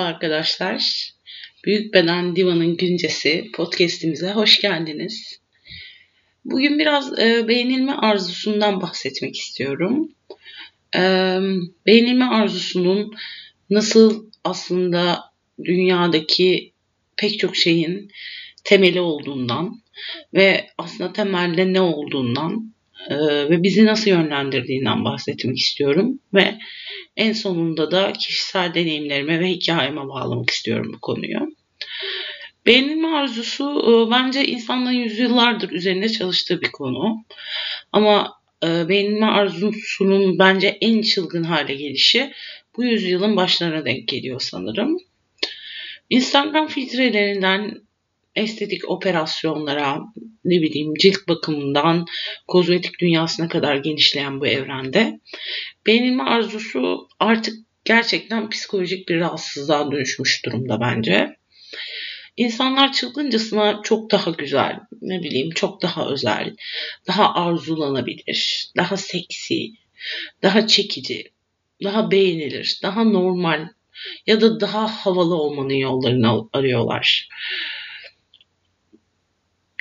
[0.00, 1.10] Merhaba arkadaşlar.
[1.64, 5.40] Büyük Beden Diva'nın güncesi podcast'imize hoş geldiniz.
[6.44, 10.12] Bugün biraz e, beğenilme arzusundan bahsetmek istiyorum.
[10.96, 11.00] E,
[11.86, 13.14] beğenilme arzusunun
[13.70, 15.20] nasıl aslında
[15.64, 16.72] dünyadaki
[17.16, 18.10] pek çok şeyin
[18.64, 19.82] temeli olduğundan
[20.34, 22.74] ve aslında temelde ne olduğundan
[23.10, 26.58] ve bizi nasıl yönlendirdiğinden bahsetmek istiyorum ve
[27.16, 31.38] en sonunda da kişisel deneyimlerime ve hikayeme bağlamak istiyorum bu konuyu.
[32.66, 37.24] Beğenilme arzusu e, bence insanların yüzyıllardır üzerinde çalıştığı bir konu.
[37.92, 38.32] Ama
[38.64, 42.32] e, beğenilme arzusunun bence en çılgın hale gelişi
[42.76, 44.96] bu yüzyılın başlarına denk geliyor sanırım.
[46.10, 47.74] Instagram filtrelerinden
[48.34, 50.00] estetik operasyonlara,
[50.44, 52.06] ne bileyim cilt bakımından
[52.46, 55.20] kozmetik dünyasına kadar genişleyen bu evrende
[55.86, 61.36] beğenilme arzusu artık gerçekten psikolojik bir rahatsızlığa dönüşmüş durumda bence.
[62.36, 66.56] İnsanlar çılgıncasına çok daha güzel, ne bileyim çok daha özel,
[67.06, 69.72] daha arzulanabilir, daha seksi,
[70.42, 71.24] daha çekici,
[71.84, 73.68] daha beğenilir, daha normal
[74.26, 77.28] ya da daha havalı olmanın yollarını arıyorlar.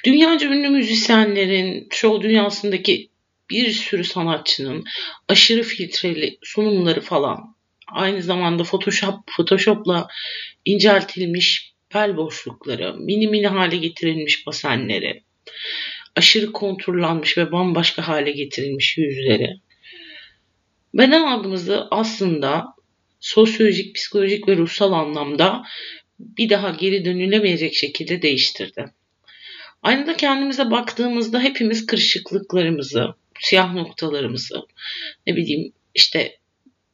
[0.06, 3.10] Dünyaca ünlü müzisyenlerin, show dünyasındaki
[3.50, 4.84] bir sürü sanatçının
[5.28, 7.56] aşırı filtreli sunumları falan
[7.92, 10.08] aynı zamanda Photoshop Photoshop'la
[10.66, 15.24] inceltilmiş bel boşlukları, mini mini hale getirilmiş basenleri,
[16.16, 19.50] aşırı konturlanmış ve bambaşka hale getirilmiş yüzleri.
[20.94, 22.66] Beden algımızı aslında
[23.20, 25.64] sosyolojik, psikolojik ve ruhsal anlamda
[26.20, 28.86] bir daha geri dönülemeyecek şekilde değiştirdi.
[29.84, 33.06] Aynada kendimize baktığımızda hepimiz kırışıklıklarımızı,
[33.40, 34.62] siyah noktalarımızı,
[35.28, 36.40] ne bileyim işte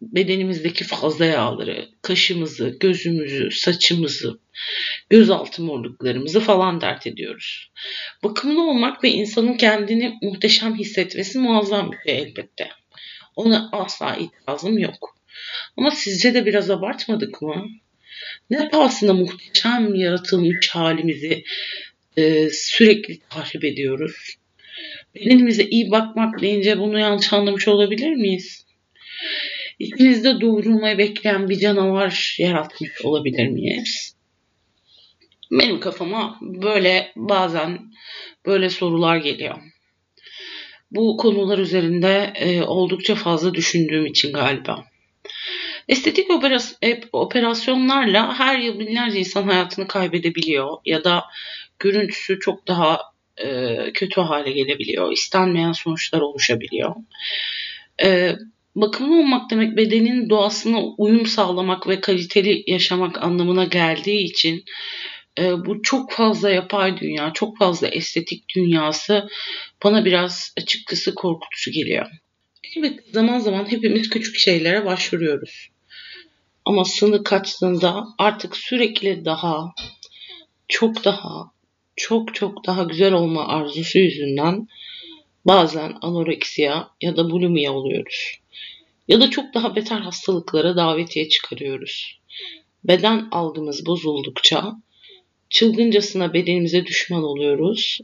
[0.02, 4.40] bedenimizdeki fazla yağları, kaşımızı, gözümüzü, saçımızı,
[5.10, 7.72] gözaltı morluklarımızı falan dert ediyoruz.
[8.24, 12.70] Bakımlı olmak ve insanın kendini muhteşem hissetmesi muazzam bir şey elbette.
[13.36, 15.18] Ona asla itirazım yok.
[15.78, 17.68] Ama sizce de biraz abartmadık mı?
[18.50, 21.44] Ne pahasına muhteşem yaratılmış halimizi
[22.18, 24.36] e, sürekli tahrip ediyoruz.
[25.16, 28.66] Bedenimize iyi bakmak deyince bunu yanlış anlamış olabilir miyiz?
[29.80, 34.16] İçimizde doğurulmayı bekleyen bir canavar yaratmış olabilir miyiz?
[35.52, 37.80] Benim kafama böyle bazen
[38.46, 39.56] böyle sorular geliyor.
[40.92, 44.86] Bu konular üzerinde e, oldukça fazla düşündüğüm için galiba.
[45.88, 46.28] Estetik
[47.12, 51.24] operasyonlarla her yıl binlerce insan hayatını kaybedebiliyor ya da
[51.80, 53.02] görüntüsü çok daha
[53.38, 55.12] e, kötü hale gelebiliyor.
[55.12, 56.96] İstenmeyen sonuçlar oluşabiliyor.
[58.04, 58.36] E,
[58.76, 64.64] bakımlı olmak demek bedenin doğasına uyum sağlamak ve kaliteli yaşamak anlamına geldiği için
[65.40, 69.28] e, bu çok fazla yapay dünya, çok fazla estetik dünyası
[69.84, 72.08] bana biraz açıkçası korkutucu geliyor.
[72.78, 75.70] Evet zaman zaman hepimiz küçük şeylere başvuruyoruz.
[76.66, 79.74] Ama sınır kaçtığında artık sürekli daha,
[80.68, 81.52] çok daha,
[81.96, 84.68] çok çok daha güzel olma arzusu yüzünden
[85.46, 88.40] bazen anoreksiya ya da bulimia oluyoruz.
[89.08, 92.20] Ya da çok daha beter hastalıklara davetiye çıkarıyoruz.
[92.84, 94.76] Beden algımız bozuldukça
[95.50, 98.00] çılgıncasına bedenimize düşman oluyoruz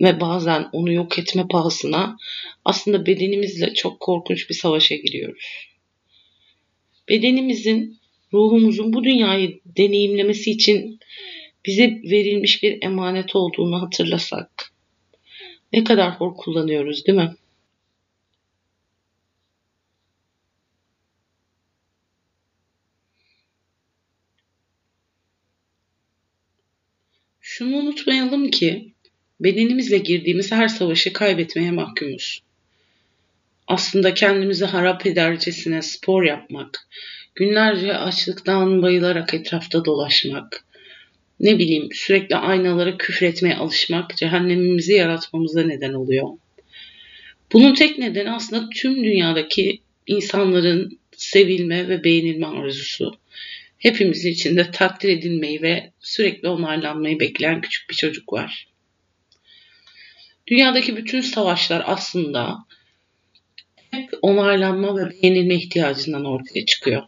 [0.00, 2.16] ve bazen onu yok etme pahasına
[2.64, 5.68] aslında bedenimizle çok korkunç bir savaşa giriyoruz.
[7.08, 7.98] Bedenimizin,
[8.32, 10.98] ruhumuzun bu dünyayı deneyimlemesi için
[11.64, 14.72] bize verilmiş bir emanet olduğunu hatırlasak
[15.72, 17.34] ne kadar hor kullanıyoruz değil mi?
[27.40, 28.92] Şunu unutmayalım ki
[29.40, 32.42] bedenimizle girdiğimiz her savaşı kaybetmeye mahkumuz.
[33.66, 36.88] Aslında kendimizi harap edercesine spor yapmak,
[37.34, 40.64] günlerce açlıktan bayılarak etrafta dolaşmak,
[41.42, 46.28] ne bileyim sürekli aynalara küfretmeye alışmak cehennemimizi yaratmamıza neden oluyor.
[47.52, 53.14] Bunun tek nedeni aslında tüm dünyadaki insanların sevilme ve beğenilme arzusu.
[53.78, 58.68] Hepimizin içinde takdir edilmeyi ve sürekli onaylanmayı bekleyen küçük bir çocuk var.
[60.46, 62.58] Dünyadaki bütün savaşlar aslında
[63.90, 67.02] hep onaylanma ve beğenilme ihtiyacından ortaya çıkıyor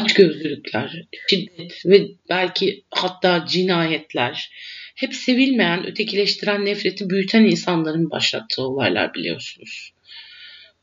[0.00, 4.50] açgözlülükler, şiddet ve belki hatta cinayetler
[4.96, 9.92] hep sevilmeyen, ötekileştiren nefreti büyüten insanların başlattığı olaylar biliyorsunuz.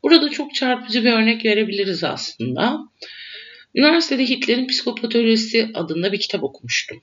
[0.02, 2.78] Burada çok çarpıcı bir örnek verebiliriz aslında.
[3.74, 7.02] Üniversitede Hitler'in Psikopatolojisi adında bir kitap okumuştum.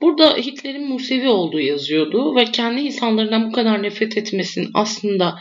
[0.00, 5.40] Burada Hitler'in Musevi olduğu yazıyordu ve kendi insanlarından bu kadar nefret etmesinin aslında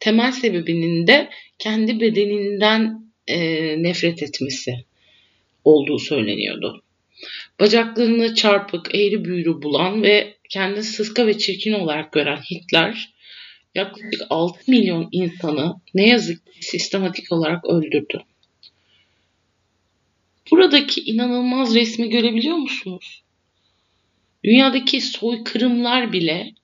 [0.00, 3.38] temel sebebinin de kendi bedeninden e,
[3.82, 4.84] nefret etmesi
[5.64, 6.82] olduğu söyleniyordu.
[7.60, 13.14] Bacaklarını çarpık, eğri büğrü bulan ve kendini sıska ve çirkin olarak gören Hitler
[13.74, 18.22] yaklaşık 6 milyon insanı ne yazık ki sistematik olarak öldürdü.
[20.50, 23.22] Buradaki inanılmaz resmi görebiliyor musunuz?
[24.44, 26.54] Dünyadaki soykırımlar bile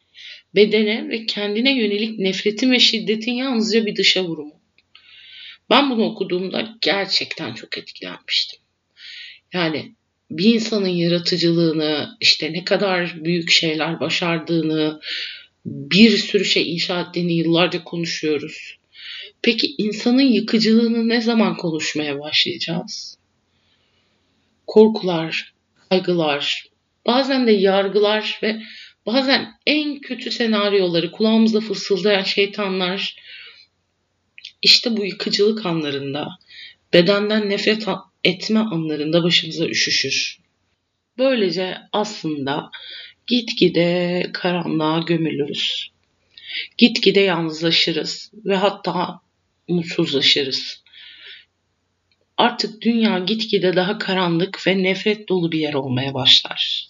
[0.54, 4.63] bedene ve kendine yönelik nefretin ve şiddetin yalnızca bir dışa vurumu.
[5.70, 8.60] Ben bunu okuduğumda gerçekten çok etkilenmiştim.
[9.52, 9.94] Yani
[10.30, 15.00] bir insanın yaratıcılığını, işte ne kadar büyük şeyler başardığını,
[15.64, 18.76] bir sürü şey inşa ettiğini yıllarca konuşuyoruz.
[19.42, 23.18] Peki insanın yıkıcılığını ne zaman konuşmaya başlayacağız?
[24.66, 25.54] Korkular,
[25.88, 26.66] kaygılar,
[27.06, 28.62] bazen de yargılar ve
[29.06, 33.16] bazen en kötü senaryoları kulağımızda fısıldayan şeytanlar
[34.64, 36.28] işte bu yıkıcılık anlarında,
[36.92, 37.86] bedenden nefret
[38.24, 40.38] etme anlarında başımıza üşüşür.
[41.18, 42.70] Böylece aslında
[43.26, 45.90] gitgide karanlığa gömülürüz.
[46.78, 49.20] Gitgide yalnızlaşırız ve hatta
[49.68, 50.82] mutsuzlaşırız.
[52.36, 56.88] Artık dünya gitgide daha karanlık ve nefret dolu bir yer olmaya başlar.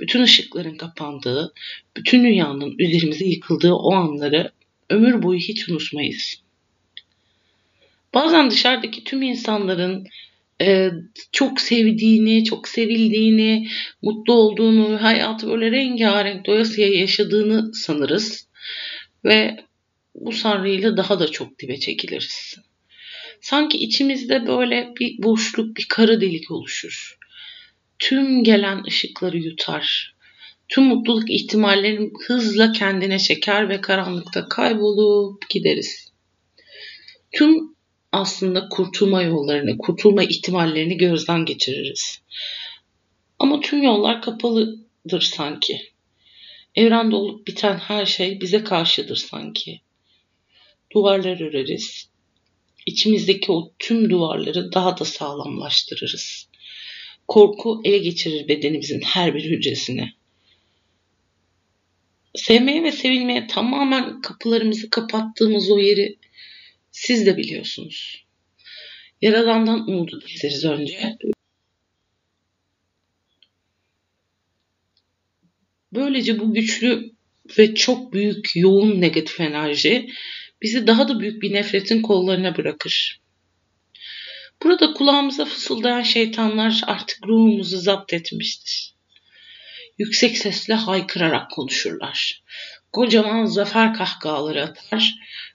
[0.00, 1.52] Bütün ışıkların kapandığı,
[1.96, 4.52] bütün dünyanın üzerimize yıkıldığı o anları
[4.90, 6.42] ömür boyu hiç unutmayız.
[8.14, 10.06] Bazen dışarıdaki tüm insanların
[10.60, 10.90] e,
[11.32, 13.68] çok sevdiğini, çok sevildiğini,
[14.02, 18.48] mutlu olduğunu, hayatı böyle rengarenk doyasıya yaşadığını sanırız.
[19.24, 19.56] Ve
[20.14, 22.56] bu sanrıyla daha da çok dibe çekiliriz.
[23.40, 27.18] Sanki içimizde böyle bir boşluk, bir kara delik oluşur.
[27.98, 30.14] Tüm gelen ışıkları yutar.
[30.68, 36.12] Tüm mutluluk ihtimallerini hızla kendine çeker ve karanlıkta kaybolup gideriz.
[37.32, 37.72] Tüm
[38.12, 42.22] aslında kurtulma yollarını, kurtulma ihtimallerini gözden geçiririz.
[43.38, 45.80] Ama tüm yollar kapalıdır sanki.
[46.74, 49.80] Evrende olup biten her şey bize karşıdır sanki.
[50.94, 52.08] Duvarlar öreriz.
[52.86, 56.48] İçimizdeki o tüm duvarları daha da sağlamlaştırırız.
[57.28, 60.12] Korku ele geçirir bedenimizin her bir hücresini.
[62.34, 66.18] Sevmeye ve sevilmeye tamamen kapılarımızı kapattığımız o yeri
[67.02, 68.26] siz de biliyorsunuz.
[69.22, 71.16] Yaradan'dan umudu keseriz önce.
[75.92, 77.12] Böylece bu güçlü
[77.58, 80.08] ve çok büyük yoğun negatif enerji
[80.62, 83.20] bizi daha da büyük bir nefretin kollarına bırakır.
[84.62, 88.94] Burada kulağımıza fısıldayan şeytanlar artık ruhumuzu zapt etmiştir.
[89.98, 92.42] Yüksek sesle haykırarak konuşurlar.
[92.92, 95.14] Kocaman zafer kahkahaları atar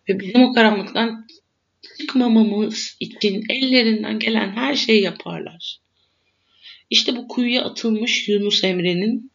[0.09, 1.27] ve bizim o karanlıktan
[1.97, 5.79] çıkmamamız için ellerinden gelen her şeyi yaparlar.
[6.89, 9.31] İşte bu kuyuya atılmış Yunus Emre'nin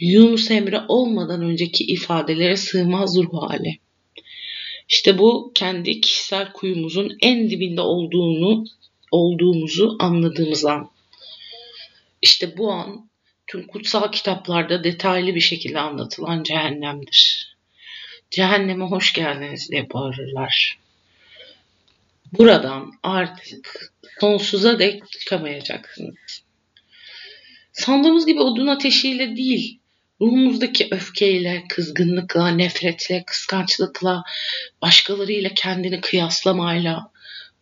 [0.00, 3.78] Yunus Emre olmadan önceki ifadelere sığmaz ruh hali.
[4.88, 8.64] İşte bu kendi kişisel kuyumuzun en dibinde olduğunu
[9.10, 10.90] olduğumuzu anladığımız an.
[12.22, 13.10] İşte bu an
[13.46, 17.56] tüm kutsal kitaplarda detaylı bir şekilde anlatılan cehennemdir.
[18.30, 20.85] Cehenneme hoş geldiniz diye bağırırlar.
[22.38, 26.42] Buradan artık sonsuza dek çıkamayacaksınız.
[27.72, 29.78] Sandığımız gibi odun ateşiyle değil,
[30.20, 34.22] ruhumuzdaki öfkeyle, kızgınlıkla, nefretle, kıskançlıkla,
[34.82, 37.12] başkalarıyla kendini kıyaslamayla,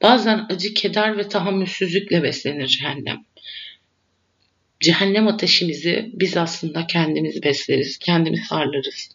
[0.03, 3.25] bazen acı, keder ve tahammülsüzlükle beslenir cehennem.
[4.81, 9.09] Cehennem ateşimizi biz aslında kendimiz besleriz, kendimiz harlarız.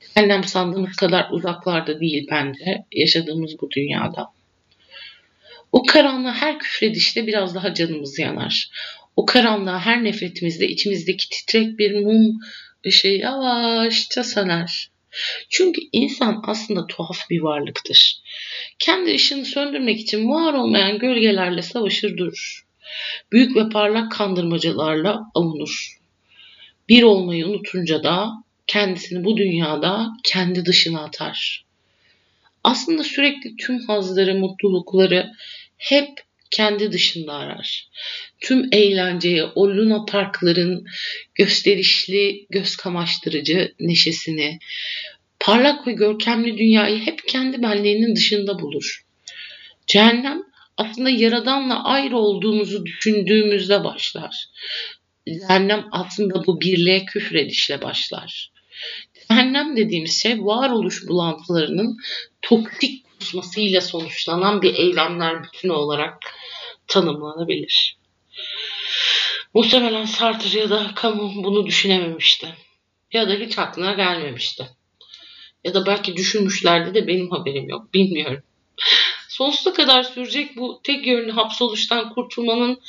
[0.00, 4.32] Cehennem sandığımız kadar uzaklarda değil bence yaşadığımız bu dünyada.
[5.72, 8.70] O karanlığa her küfredişte biraz daha canımız yanar.
[9.16, 12.40] O karanlığa her nefretimizde içimizdeki titrek bir mum
[12.86, 14.90] ışığı yavaşça söner.
[15.48, 18.22] Çünkü insan aslında tuhaf bir varlıktır.
[18.78, 22.66] Kendi ışığını söndürmek için var olmayan gölgelerle savaşır durur.
[23.32, 25.98] Büyük ve parlak kandırmacalarla avunur.
[26.88, 28.30] Bir olmayı unutunca da
[28.66, 31.64] kendisini bu dünyada kendi dışına atar.
[32.64, 35.32] Aslında sürekli tüm hazları, mutlulukları
[35.82, 36.08] hep
[36.50, 37.88] kendi dışında arar.
[38.40, 40.84] Tüm eğlenceyi, o Luna Parkların
[41.34, 44.58] gösterişli, göz kamaştırıcı neşesini,
[45.40, 49.04] parlak ve görkemli dünyayı hep kendi benliğinin dışında bulur.
[49.86, 50.42] Cehennem
[50.76, 54.46] aslında Yaradan'la ayrı olduğumuzu düşündüğümüzde başlar.
[55.26, 58.52] Cehennem aslında bu birliğe küfredişle başlar.
[59.28, 61.96] Cehennem dediğimiz şey varoluş bulantılarının
[62.42, 66.18] toksik kusmasıyla sonuçlanan bir eylemler bütünü olarak
[66.86, 67.96] tanımlanabilir.
[69.54, 72.54] Muhtemelen Sartre ya da Camus bunu düşünememişti.
[73.12, 74.68] Ya da hiç aklına gelmemişti.
[75.64, 77.94] Ya da belki düşünmüşlerdi de benim haberim yok.
[77.94, 78.42] Bilmiyorum.
[79.28, 82.80] Sonsuza kadar sürecek bu tek yönlü hapsoluştan kurtulmanın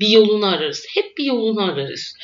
[0.00, 0.86] bir yolunu ararız.
[0.94, 2.16] Hep bir yolunu ararız.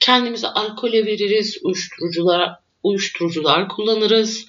[0.00, 2.50] Kendimizi alkole veririz, uyuşturucular,
[2.82, 4.46] uyuşturucular kullanırız,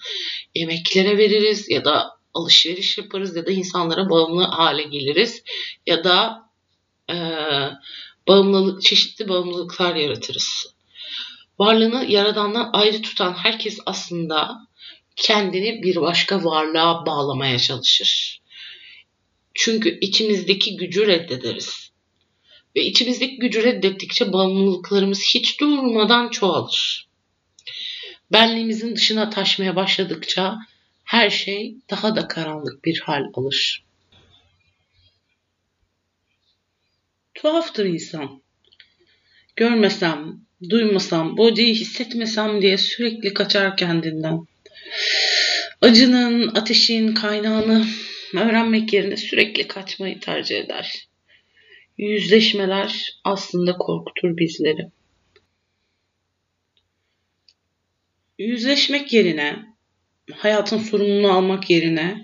[0.55, 5.43] yemeklere veririz ya da alışveriş yaparız ya da insanlara bağımlı hale geliriz
[5.88, 6.50] ya da
[7.09, 7.15] e,
[8.27, 10.75] bağımlılık çeşitli bağımlılıklar yaratırız.
[11.59, 14.57] Varlığını yaradandan ayrı tutan herkes aslında
[15.15, 18.41] kendini bir başka varlığa bağlamaya çalışır.
[19.53, 21.91] Çünkü içimizdeki gücü reddederiz.
[22.75, 27.07] Ve içimizdeki gücü reddettikçe bağımlılıklarımız hiç durmadan çoğalır.
[28.31, 30.57] Benliğimizin dışına taşmaya başladıkça
[31.11, 33.85] her şey daha da karanlık bir hal alır.
[37.33, 38.41] Tuhaftır insan.
[39.55, 40.39] Görmesem,
[40.69, 44.39] duymasam, bu acıyı hissetmesem diye sürekli kaçar kendinden.
[45.81, 47.85] Acının, ateşin kaynağını
[48.33, 51.07] öğrenmek yerine sürekli kaçmayı tercih eder.
[51.97, 54.89] Yüzleşmeler aslında korkutur bizleri.
[58.37, 59.70] Yüzleşmek yerine,
[60.38, 62.21] hayatın sorumluluğunu almak yerine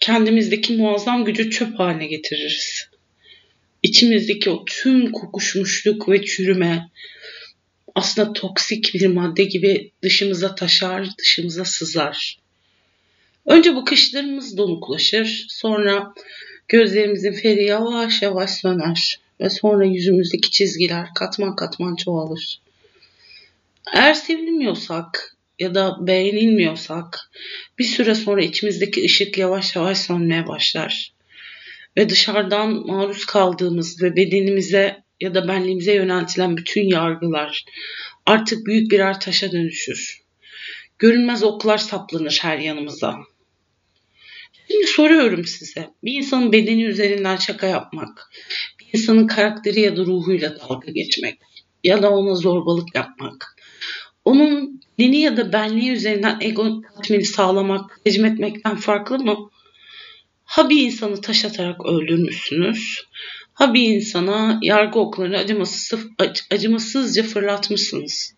[0.00, 2.88] kendimizdeki muazzam gücü çöp haline getiririz.
[3.82, 6.88] İçimizdeki o tüm kokuşmuşluk ve çürüme
[7.94, 12.38] aslında toksik bir madde gibi dışımıza taşar, dışımıza sızar.
[13.46, 16.14] Önce bakışlarımız donuklaşır, sonra
[16.68, 22.60] gözlerimizin feri yavaş yavaş söner ve sonra yüzümüzdeki çizgiler katman katman çoğalır.
[23.94, 27.30] Eğer sevilmiyorsak ya da beğenilmiyorsak
[27.78, 31.12] bir süre sonra içimizdeki ışık yavaş yavaş sönmeye başlar.
[31.96, 37.64] Ve dışarıdan maruz kaldığımız ve bedenimize ya da benliğimize yöneltilen bütün yargılar
[38.26, 40.22] artık büyük birer taşa dönüşür.
[40.98, 43.16] Görünmez oklar saplanır her yanımıza.
[44.70, 45.90] Şimdi soruyorum size.
[46.04, 48.30] Bir insanın bedeni üzerinden şaka yapmak,
[48.80, 51.38] bir insanın karakteri ya da ruhuyla dalga geçmek
[51.84, 53.56] ya da ona zorbalık yapmak,
[54.24, 59.50] onun dini ya da benliği üzerinden ego tatmini sağlamak, hizmetmekten farklı mı?
[60.44, 63.04] Ha bir insanı taş atarak öldürmüşsünüz,
[63.52, 66.06] ha bir insana yargı oklarını acımasız,
[66.50, 68.34] acımasızca fırlatmışsınız.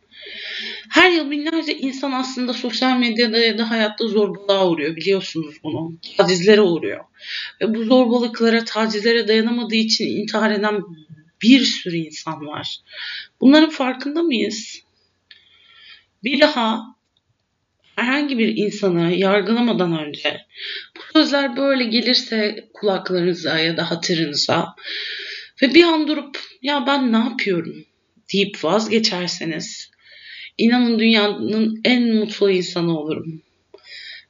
[0.91, 5.93] Her yıl binlerce insan aslında sosyal medyada ya da hayatta zorbalığa uğruyor biliyorsunuz bunu.
[6.17, 7.05] Tacizlere uğruyor.
[7.61, 10.83] Ve bu zorbalıklara, tacizlere dayanamadığı için intihar eden
[11.43, 12.77] bir sürü insan var.
[13.41, 14.83] Bunların farkında mıyız?
[16.25, 16.97] Bir daha
[17.97, 20.41] herhangi bir insanı yargılamadan önce
[20.97, 24.75] bu sözler böyle gelirse kulaklarınıza ya da hatırınıza
[25.63, 27.85] ve bir an durup ya ben ne yapıyorum
[28.33, 29.91] deyip vazgeçerseniz
[30.59, 33.43] inanın dünyanın en mutlu insanı olurum.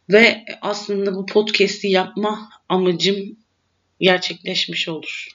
[0.08, 3.36] Ve aslında bu podcast'i yapma amacım
[4.00, 5.28] gerçekleşmiş olur.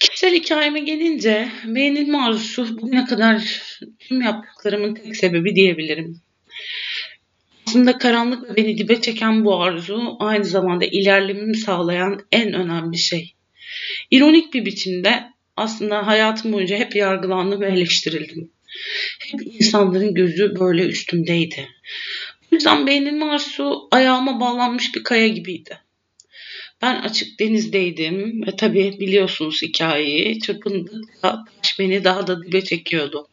[0.00, 3.62] Kişisel hikayeme gelince beğenilme arzusu bugüne kadar
[3.98, 6.20] tüm yaptıklarımın tek sebebi diyebilirim.
[7.66, 13.34] Aslında karanlık ve beni dibe çeken bu arzu aynı zamanda ilerlememi sağlayan en önemli şey.
[14.10, 18.50] İronik bir biçimde aslında hayatım boyunca hep yargılandım ve eleştirildim.
[19.20, 21.68] Hep insanların gözü böyle üstümdeydi.
[22.52, 25.78] O yüzden beğenilme arzusu ayağıma bağlanmış bir kaya gibiydi.
[26.82, 30.40] Ben açık denizdeydim ve tabii biliyorsunuz hikayeyi.
[30.40, 33.28] Çırpındıkça taş beni daha da dibe çekiyordu.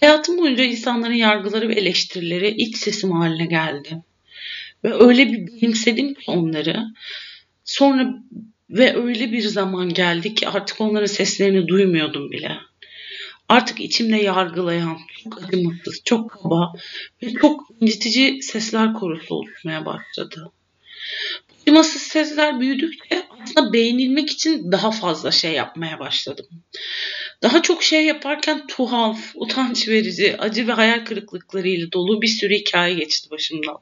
[0.00, 4.02] Hayatım boyunca insanların yargıları ve eleştirileri iç sesim haline geldi.
[4.84, 6.82] Ve öyle bir bilimsedim ki onları.
[7.64, 8.14] Sonra
[8.70, 12.56] ve öyle bir zaman geldi ki artık onların seslerini duymuyordum bile.
[13.48, 16.72] Artık içimde yargılayan, çok acımasız, çok kaba
[17.22, 20.52] ve çok incitici sesler korusu oluşmaya başladı.
[21.62, 26.46] Acımasız sesler büyüdükçe aslında beğenilmek için daha fazla şey yapmaya başladım.
[27.42, 32.94] Daha çok şey yaparken tuhaf, utanç verici, acı ve hayal kırıklıklarıyla dolu bir sürü hikaye
[32.94, 33.76] geçti başımdan.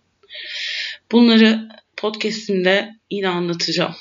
[1.12, 3.94] Bunları podcastimde yine anlatacağım.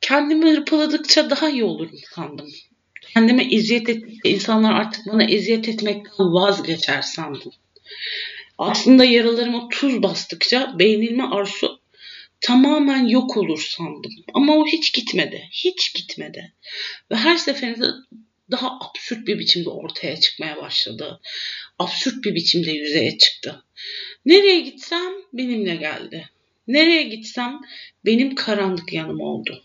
[0.00, 2.48] Kendimi hırpaladıkça daha iyi olurum sandım.
[3.14, 7.52] Kendime eziyet ettikçe insanlar artık bana eziyet etmekten vazgeçer sandım.
[8.58, 11.77] Aslında yaralarıma tuz bastıkça beğenilme arzusu
[12.40, 14.12] tamamen yok olur sandım.
[14.34, 15.48] Ama o hiç gitmedi.
[15.52, 16.52] Hiç gitmedi.
[17.10, 17.86] Ve her seferinde
[18.50, 21.20] daha absürt bir biçimde ortaya çıkmaya başladı.
[21.78, 23.64] Absürt bir biçimde yüzeye çıktı.
[24.26, 26.28] Nereye gitsem benimle geldi.
[26.68, 27.60] Nereye gitsem
[28.04, 29.64] benim karanlık yanım oldu.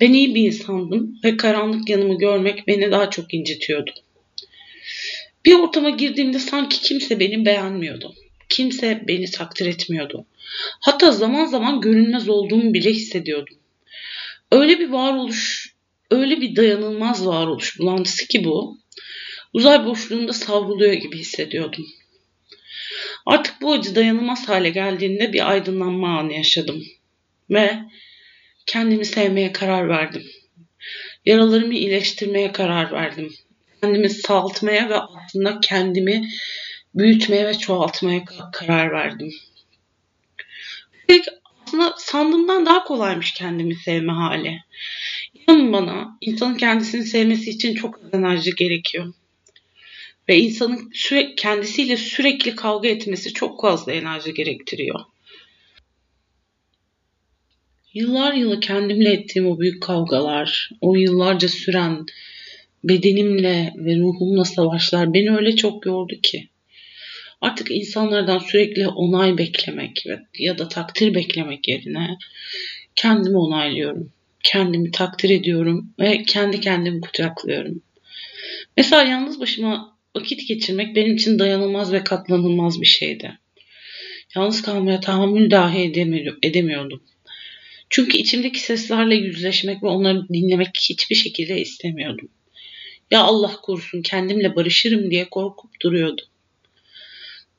[0.00, 3.90] Ben iyi bir insandım ve karanlık yanımı görmek beni daha çok incitiyordu.
[5.44, 8.14] Bir ortama girdiğimde sanki kimse beni beğenmiyordu.
[8.48, 10.26] Kimse beni takdir etmiyordu.
[10.80, 13.56] Hatta zaman zaman görünmez olduğumu bile hissediyordum.
[14.52, 15.74] Öyle bir varoluş,
[16.10, 18.78] öyle bir dayanılmaz varoluş bulantısı ki bu.
[19.52, 21.86] Uzay boşluğunda savruluyor gibi hissediyordum.
[23.26, 26.84] Artık bu acı dayanılmaz hale geldiğinde bir aydınlanma anı yaşadım.
[27.50, 27.78] Ve
[28.66, 30.22] kendimi sevmeye karar verdim.
[31.26, 33.34] Yaralarımı iyileştirmeye karar verdim.
[33.80, 36.28] Kendimi saltmaya ve aslında kendimi
[36.98, 39.32] büyütmeye ve çoğaltmaya karar verdim.
[41.08, 41.28] İlk
[41.66, 44.58] aslında sandığımdan daha kolaymış kendimi sevme hali.
[45.34, 49.14] İnanın bana insanın kendisini sevmesi için çok az enerji gerekiyor.
[50.28, 55.00] Ve insanın süre, kendisiyle sürekli kavga etmesi çok fazla enerji gerektiriyor.
[57.94, 62.06] Yıllar yılı kendimle ettiğim o büyük kavgalar, o yıllarca süren
[62.84, 66.48] bedenimle ve ruhumla savaşlar beni öyle çok yordu ki.
[67.40, 70.04] Artık insanlardan sürekli onay beklemek
[70.38, 72.18] ya da takdir beklemek yerine
[72.94, 74.12] kendimi onaylıyorum.
[74.42, 77.82] Kendimi takdir ediyorum ve kendi kendimi kucaklıyorum.
[78.76, 83.38] Mesela yalnız başıma vakit geçirmek benim için dayanılmaz ve katlanılmaz bir şeydi.
[84.36, 85.92] Yalnız kalmaya tahammül dahi
[86.42, 87.02] edemiyordum.
[87.90, 92.28] Çünkü içimdeki seslerle yüzleşmek ve onları dinlemek hiçbir şekilde istemiyordum.
[93.10, 96.26] Ya Allah korusun kendimle barışırım diye korkup duruyordum.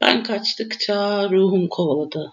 [0.02, 2.32] Ben kaçtıkça ruhum kovaladı.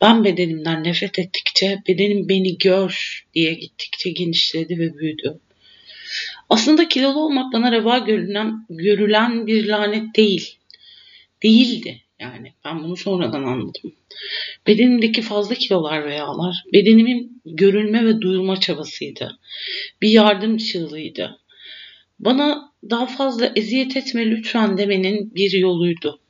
[0.00, 5.40] Ben bedenimden nefret ettikçe bedenim beni gör diye gittikçe genişledi ve büyüdü.
[6.50, 10.56] Aslında kilolu olmak bana reva görülen, görülen bir lanet değil.
[11.42, 12.52] Değildi yani.
[12.64, 13.92] Ben bunu sonradan anladım.
[14.66, 19.38] Bedenimdeki fazla kilolar ve yağlar bedenimin görülme ve duyulma çabasıydı.
[20.02, 21.38] Bir yardım çığlığıydı.
[22.18, 26.20] Bana daha fazla eziyet etme lütfen demenin bir yoluydu.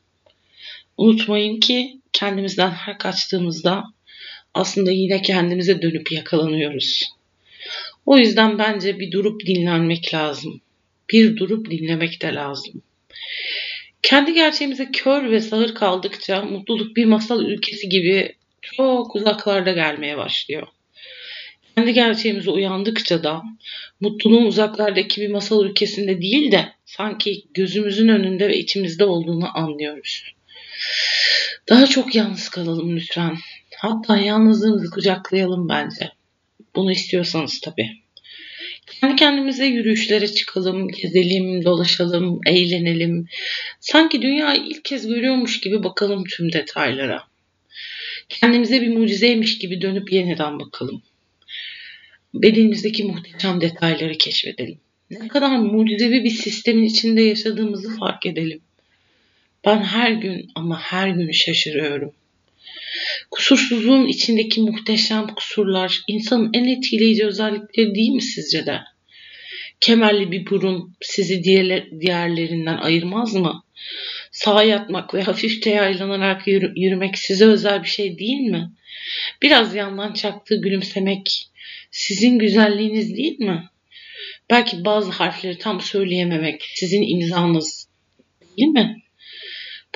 [0.96, 3.84] Unutmayın ki kendimizden her kaçtığımızda
[4.54, 7.02] aslında yine kendimize dönüp yakalanıyoruz.
[8.06, 10.60] O yüzden bence bir durup dinlenmek lazım.
[11.12, 12.82] Bir durup dinlemek de lazım.
[14.02, 20.66] Kendi gerçeğimize kör ve sağır kaldıkça mutluluk bir masal ülkesi gibi çok uzaklarda gelmeye başlıyor.
[21.76, 23.42] Kendi gerçeğimize uyandıkça da
[24.00, 30.35] mutluluğun uzaklardaki bir masal ülkesinde değil de sanki gözümüzün önünde ve içimizde olduğunu anlıyoruz.
[31.68, 33.36] Daha çok yalnız kalalım lütfen.
[33.76, 36.10] Hatta yalnızlığımızı kucaklayalım bence.
[36.76, 37.90] Bunu istiyorsanız tabii.
[38.86, 43.26] Kendi kendimize yürüyüşlere çıkalım, gezelim, dolaşalım, eğlenelim.
[43.80, 47.22] Sanki dünyayı ilk kez görüyormuş gibi bakalım tüm detaylara.
[48.28, 51.02] Kendimize bir mucizeymiş gibi dönüp yeniden bakalım.
[52.34, 54.78] Bedenimizdeki muhteşem detayları keşfedelim.
[55.10, 58.60] Ne kadar mucizevi bir sistemin içinde yaşadığımızı fark edelim.
[59.64, 62.14] Ben her gün ama her gün şaşırıyorum.
[63.30, 68.80] Kusursuzluğun içindeki muhteşem kusurlar insanın en etkileyici özellikleri değil mi sizce de?
[69.80, 73.62] Kemerli bir burun sizi diğerler, diğerlerinden ayırmaz mı?
[74.30, 78.70] Sağa yatmak ve hafifçe yaylanarak yürü, yürümek size özel bir şey değil mi?
[79.42, 81.48] Biraz yandan çaktığı gülümsemek
[81.90, 83.64] sizin güzelliğiniz değil mi?
[84.50, 87.88] Belki bazı harfleri tam söyleyememek sizin imzanız
[88.58, 89.02] değil mi?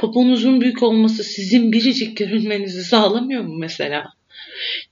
[0.00, 4.04] Poponuzun büyük olması sizin biricik görünmenizi sağlamıyor mu mesela?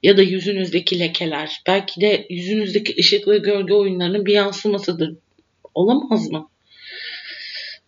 [0.02, 5.14] Ya da yüzünüzdeki lekeler, belki de yüzünüzdeki ışık ve gölge oyunlarının bir yansımasıdır.
[5.74, 6.48] Olamaz mı?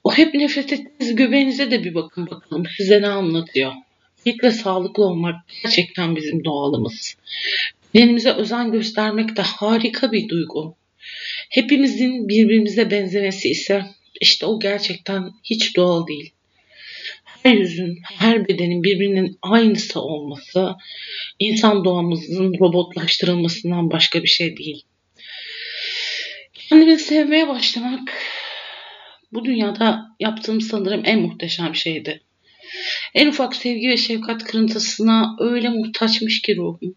[0.05, 3.73] O hep nefret ettiğiniz göbeğinize de bir bakın bakalım size ne anlatıyor.
[4.25, 7.17] Fit ve sağlıklı olmak gerçekten bizim doğalımız.
[7.95, 10.75] Bedenimize özen göstermek de harika bir duygu.
[11.51, 13.87] Hepimizin birbirimize benzemesi ise
[14.21, 16.33] işte o gerçekten hiç doğal değil
[17.43, 20.75] her yüzün, her bedenin birbirinin aynısı olması
[21.39, 24.85] insan doğamızın robotlaştırılmasından başka bir şey değil.
[26.53, 28.13] Kendimi sevmeye başlamak
[29.33, 32.21] bu dünyada yaptığım sanırım en muhteşem şeydi.
[33.15, 36.95] En ufak sevgi ve şefkat kırıntısına öyle muhtaçmış ki ruhum.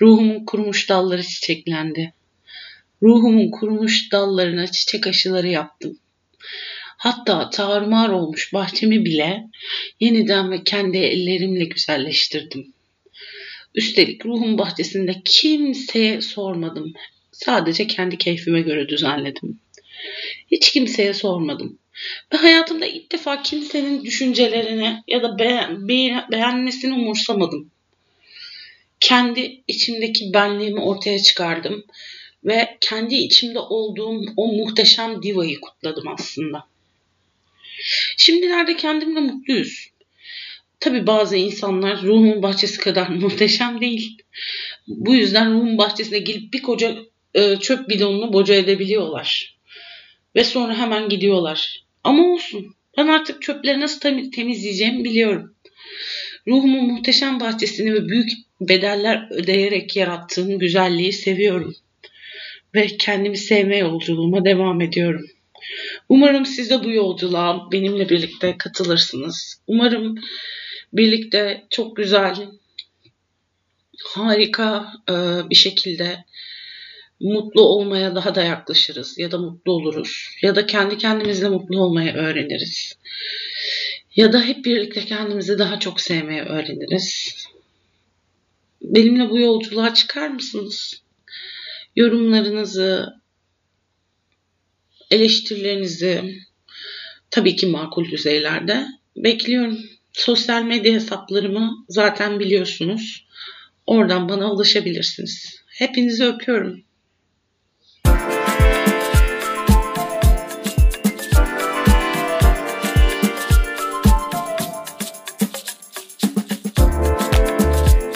[0.00, 2.12] Ruhumun kurumuş dalları çiçeklendi.
[3.02, 5.98] Ruhumun kurumuş dallarına çiçek aşıları yaptım.
[7.02, 9.48] Hatta tarumar olmuş bahçemi bile
[10.00, 12.72] yeniden ve kendi ellerimle güzelleştirdim.
[13.74, 16.92] Üstelik ruhun bahçesinde kimseye sormadım.
[17.32, 19.60] Sadece kendi keyfime göre düzenledim.
[20.50, 21.78] Hiç kimseye sormadım.
[22.32, 27.70] Ve hayatımda ilk defa kimsenin düşüncelerini ya da beğen, beğen, beğenmesini umursamadım.
[29.00, 31.84] Kendi içimdeki benliğimi ortaya çıkardım
[32.44, 36.71] ve kendi içimde olduğum o muhteşem divayı kutladım aslında.
[38.16, 39.88] Şimdilerde kendimle mutluyuz.
[40.80, 44.16] Tabi bazı insanlar ruhun bahçesi kadar muhteşem değil.
[44.86, 46.96] Bu yüzden ruhun bahçesine gelip bir koca
[47.34, 49.56] e, çöp bidonunu boca edebiliyorlar.
[50.36, 51.84] Ve sonra hemen gidiyorlar.
[52.04, 52.74] Ama olsun.
[52.96, 55.54] Ben artık çöpleri nasıl temizleyeceğimi biliyorum.
[56.48, 58.30] Ruhumun muhteşem bahçesini ve büyük
[58.60, 61.74] bedeller ödeyerek yarattığım güzelliği seviyorum.
[62.74, 65.26] Ve kendimi sevme yolculuğuma devam ediyorum.
[66.12, 69.60] Umarım siz de bu yolculuğa benimle birlikte katılırsınız.
[69.66, 70.14] Umarım
[70.92, 72.48] birlikte çok güzel,
[74.04, 75.14] harika e,
[75.50, 76.24] bir şekilde
[77.20, 82.12] mutlu olmaya daha da yaklaşırız ya da mutlu oluruz ya da kendi kendimizle mutlu olmayı
[82.12, 82.98] öğreniriz.
[84.16, 87.34] Ya da hep birlikte kendimizi daha çok sevmeye öğreniriz.
[88.82, 91.02] Benimle bu yolculuğa çıkar mısınız?
[91.96, 93.21] Yorumlarınızı,
[95.12, 96.22] eleştirilerinizi
[97.30, 99.78] tabii ki makul düzeylerde bekliyorum.
[100.12, 103.26] Sosyal medya hesaplarımı zaten biliyorsunuz.
[103.86, 105.56] Oradan bana ulaşabilirsiniz.
[105.66, 106.82] Hepinizi öpüyorum.